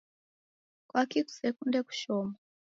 [0.89, 2.33] Kwaki kusekunde kushoma?